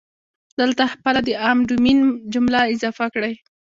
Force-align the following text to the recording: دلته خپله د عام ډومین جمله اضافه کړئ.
دلته 0.59 0.83
خپله 0.93 1.19
د 1.27 1.29
عام 1.43 1.57
ډومین 1.69 1.99
جمله 2.33 2.59
اضافه 2.73 3.05
کړئ. 3.13 3.33